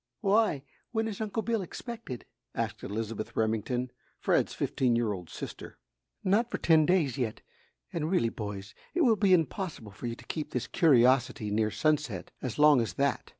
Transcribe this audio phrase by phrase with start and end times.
[0.21, 5.77] "Why, when is Uncle Bill expected?" asked Elizabeth Remington, Fred's fifteen year old sister.
[6.23, 7.41] "Not for ten days yet,
[7.93, 12.31] and really, boys, it will be impossible for you to keep this curiosity near Sunset
[12.41, 13.29] as long as that!